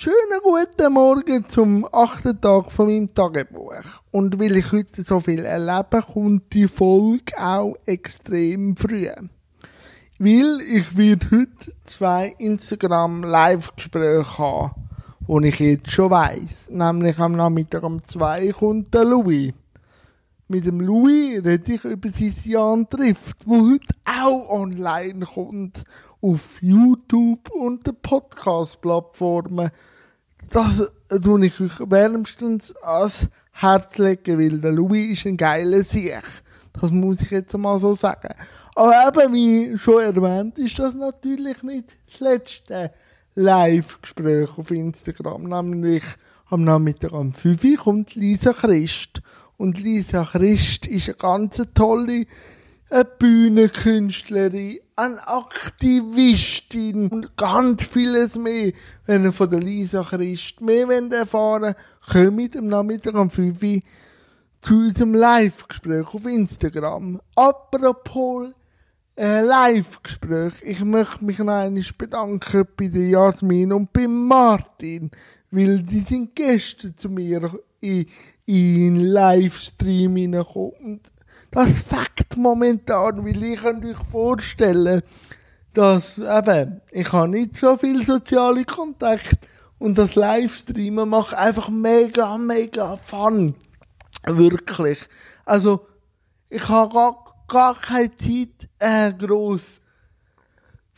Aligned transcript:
Schönen 0.00 0.40
guten 0.44 0.92
Morgen 0.92 1.48
zum 1.48 1.84
achten 1.90 2.40
Tag 2.40 2.70
von 2.70 2.86
meinem 2.86 3.12
Tagebuch. 3.12 3.82
Und 4.12 4.38
weil 4.38 4.56
ich 4.56 4.70
heute 4.70 5.02
so 5.02 5.18
viel 5.18 5.44
erlebe, 5.44 6.02
kommt 6.02 6.52
die 6.52 6.68
Folge 6.68 7.36
auch 7.36 7.74
extrem 7.84 8.76
früh. 8.76 9.08
Weil 10.20 10.60
ich 10.72 10.96
werde 10.96 11.26
heute 11.32 11.72
zwei 11.82 12.32
Instagram 12.38 13.24
Live-Gespräche 13.24 14.38
haben, 14.38 14.88
die 15.26 15.48
ich 15.48 15.58
jetzt 15.58 15.90
schon 15.90 16.12
weiss. 16.12 16.70
Nämlich 16.70 17.18
am 17.18 17.32
Nachmittag 17.32 17.82
um 17.82 18.00
zwei 18.00 18.52
kommt 18.52 18.94
der 18.94 19.04
Louis. 19.04 19.52
Mit 20.46 20.64
dem 20.64 20.80
Louis 20.80 21.44
rede 21.44 21.72
ich 21.72 21.84
über 21.84 22.08
sein 22.08 22.34
Jan 22.44 22.88
trifft, 22.88 23.38
wo 23.46 23.72
heute 23.72 23.94
auch 24.04 24.48
online 24.48 25.26
kommt 25.26 25.82
auf 26.20 26.60
YouTube 26.60 27.50
und 27.50 27.86
den 27.86 27.96
Podcast-Plattformen. 27.96 29.70
Das 30.50 30.90
tue 31.22 31.46
ich 31.46 31.60
euch 31.60 31.90
wärmstens 31.90 32.74
ans 32.82 33.28
Herz 33.52 33.98
legen, 33.98 34.38
weil 34.38 34.60
der 34.60 34.72
Louis 34.72 35.12
ist 35.12 35.26
ein 35.26 35.36
geiler 35.36 35.82
Sieg. 35.84 36.22
Das 36.80 36.90
muss 36.90 37.20
ich 37.20 37.30
jetzt 37.30 37.56
mal 37.56 37.78
so 37.78 37.94
sagen. 37.94 38.34
Aber 38.74 39.24
eben, 39.24 39.34
wie 39.34 39.78
schon 39.78 40.02
erwähnt, 40.02 40.58
ist 40.58 40.78
das 40.78 40.94
natürlich 40.94 41.62
nicht 41.62 41.98
das 42.06 42.20
letzte 42.20 42.92
Live-Gespräch 43.34 44.56
auf 44.56 44.70
Instagram. 44.70 45.44
Nämlich 45.44 46.04
am 46.50 46.64
Nachmittag 46.64 47.12
um 47.12 47.32
5 47.32 47.64
Uhr 47.64 47.76
kommt 47.76 48.14
Lisa 48.14 48.52
Christ. 48.52 49.22
Und 49.56 49.80
Lisa 49.80 50.24
Christ 50.24 50.86
ist 50.86 51.08
eine 51.08 51.16
ganz 51.16 51.62
tolle 51.74 52.26
eine 52.90 53.04
Bühnenkünstlerin, 53.04 54.80
eine 54.96 55.28
Aktivistin 55.28 57.08
und 57.08 57.36
ganz 57.36 57.84
vieles 57.84 58.38
mehr. 58.38 58.72
Wenn 59.06 59.24
ihr 59.24 59.32
von 59.32 59.50
der 59.50 59.60
Lisa 59.60 60.02
Christ 60.02 60.60
mehr 60.60 60.88
wollt 60.88 61.12
erfahren 61.12 61.74
kommt 62.10 62.56
am 62.56 62.68
Nachmittag 62.68 63.14
um 63.14 63.30
5 63.30 63.62
Uhr 63.62 63.80
zu 64.60 64.74
unserem 64.74 65.14
Live-Gespräch 65.14 66.06
auf 66.14 66.26
Instagram. 66.26 67.20
Apropos 67.36 68.48
äh, 69.16 69.42
Live-Gespräch, 69.42 70.54
ich 70.62 70.80
möchte 70.80 71.24
mich 71.24 71.38
noch 71.38 71.52
einmal 71.52 71.84
bedanken 71.96 72.66
bei 72.76 72.88
der 72.88 73.08
Jasmin 73.08 73.72
und 73.72 73.92
beim 73.92 74.26
Martin, 74.26 75.10
weil 75.50 75.84
sie 75.84 76.00
sind 76.00 76.34
gestern 76.34 76.96
zu 76.96 77.08
mir 77.10 77.52
in, 77.80 78.06
in 78.46 78.96
Livestream 78.96 80.16
hineingekommen 80.16 81.00
das 81.50 81.78
Fakt 81.80 82.36
momentan, 82.36 83.24
weil 83.24 83.42
ich 83.42 83.60
könnt 83.60 83.84
euch 83.84 83.98
vorstellen, 84.10 85.02
dass 85.74 86.18
eben, 86.18 86.80
ich 86.90 87.12
habe 87.12 87.28
nicht 87.28 87.56
so 87.56 87.76
viel 87.76 88.04
soziale 88.04 88.64
Kontakte 88.64 89.38
und 89.78 89.96
das 89.96 90.14
Livestreamen 90.14 91.08
macht 91.08 91.34
einfach 91.34 91.68
mega, 91.68 92.36
mega 92.36 92.96
Fun. 92.96 93.54
Wirklich. 94.26 95.08
Also, 95.44 95.86
ich 96.48 96.68
habe 96.68 96.92
gar, 96.92 97.44
gar 97.46 97.74
keine 97.80 98.14
Zeit, 98.16 98.68
äh, 98.78 99.12
gross 99.12 99.62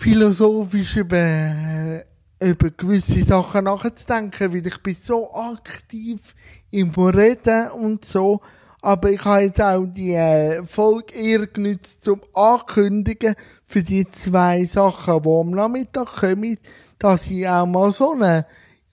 philosophisch 0.00 0.96
über, 0.96 2.02
über 2.40 2.70
gewisse 2.70 3.22
Sachen 3.22 3.64
nachzudenken, 3.64 4.52
weil 4.52 4.66
ich 4.66 4.78
bin 4.78 4.94
so 4.94 5.30
aktiv 5.34 6.34
im 6.70 6.90
Reden 6.90 7.70
und 7.72 8.04
so. 8.06 8.40
Aber 8.82 9.10
ich 9.10 9.24
habe 9.24 9.42
jetzt 9.42 9.60
auch 9.60 9.84
die 9.84 10.14
äh, 10.14 10.64
Folge 10.64 11.14
eher 11.14 11.46
genutzt 11.46 12.02
zum 12.02 12.22
Ankündigen 12.32 13.34
für 13.66 13.82
die 13.82 14.10
zwei 14.10 14.64
Sachen, 14.64 15.22
die 15.22 15.28
am 15.28 15.50
Nachmittag 15.50 16.06
kommen, 16.16 16.58
dass 16.98 17.26
ich 17.26 17.46
auch 17.46 17.66
mal 17.66 17.92
so 17.92 18.12
einen 18.12 18.44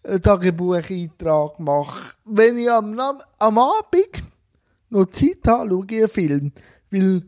äh, 0.03 0.19
Tagebucheintrag 0.19 1.59
mache. 1.59 2.15
Wenn 2.25 2.57
ich 2.57 2.69
am, 2.69 2.99
am 2.99 3.57
Abend 3.57 4.23
noch 4.89 5.05
Zeit 5.07 5.39
habe, 5.47 5.69
schaue 5.69 5.85
ich 5.89 5.97
einen 5.99 6.09
Film. 6.09 6.51
Weil 6.91 7.23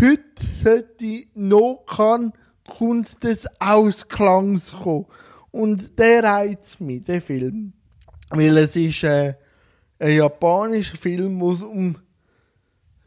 heute 0.00 0.22
sollte 0.62 1.24
noch 1.34 1.84
kein 1.86 2.32
Kunst 2.68 3.24
des 3.24 3.46
Ausklangs 3.60 4.72
kommen. 4.72 5.06
Und 5.50 5.98
der 5.98 6.22
reizt 6.22 6.80
mich, 6.80 7.02
der 7.02 7.22
Film. 7.22 7.72
Weil 8.30 8.58
es 8.58 8.76
ist, 8.76 9.02
äh, 9.04 9.34
ein 9.98 10.16
japanischer 10.16 10.96
Film, 10.96 11.40
wo 11.40 11.52
es 11.52 11.62
um 11.62 11.96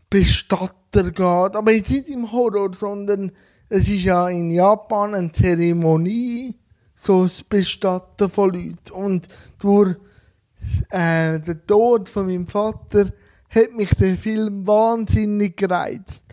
Bestatter 0.09 1.11
geht. 1.11 1.55
Aber 1.55 1.71
jetzt 1.71 1.91
nicht 1.91 2.09
im 2.09 2.31
Horror, 2.31 2.73
sondern 2.73 3.31
es 3.69 3.87
ist 3.87 4.03
ja 4.03 4.27
in 4.29 4.49
Japan 4.49 5.13
eine 5.13 5.31
Zeremonie, 5.31 6.55
so 6.95 7.23
das 7.23 7.43
Bestatten 7.43 8.29
von 8.29 8.49
Leuten. 8.51 8.91
Und 8.91 9.27
durch 9.59 9.95
äh, 10.89 11.39
den 11.39 11.65
Tod 11.67 12.09
von 12.09 12.25
meinem 12.25 12.47
Vater 12.47 13.13
hat 13.49 13.73
mich 13.73 13.89
der 13.95 14.17
Film 14.17 14.65
wahnsinnig 14.65 15.57
gereizt. 15.57 16.25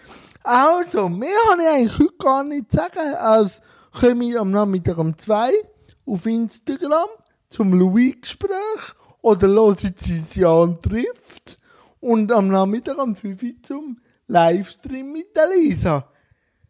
Also, 0.43 1.09
mehr 1.09 1.31
habe 1.51 1.63
ich 1.63 1.69
eigentlich 1.69 1.99
heute 1.99 2.17
gar 2.19 2.45
nicht 2.45 2.71
zu 2.71 2.77
sagen, 2.77 3.15
als 3.19 3.61
komme 3.93 4.29
ich 4.29 4.39
am 4.39 4.51
Nachmittag 4.51 4.99
um 4.99 5.17
zwei 5.19 5.51
auf 6.07 6.25
Instagram 6.27 7.09
zum 7.49 7.73
Louis-Gespräch 7.73 8.95
oder 9.27 9.49
los 9.49 9.83
jetzt 9.83 10.37
Jan 10.37 10.81
trifft 10.81 11.59
und 11.99 12.31
am 12.31 12.47
Nachmittag 12.47 12.97
um 13.03 13.17
5 13.17 13.43
Uhr 13.43 13.51
zum 13.61 13.99
Livestream 14.29 15.11
mit 15.11 15.35
der 15.35 15.49
Lisa. 15.49 16.09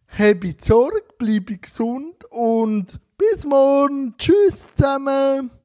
Habt 0.08 0.64
Sorge, 0.64 1.02
bleibe 1.18 1.58
gesund 1.58 2.24
und 2.30 2.98
bis 3.18 3.44
morgen. 3.44 4.14
Tschüss 4.16 4.74
zusammen. 4.74 5.50